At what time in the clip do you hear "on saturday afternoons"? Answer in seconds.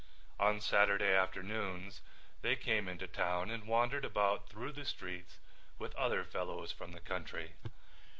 0.39-2.01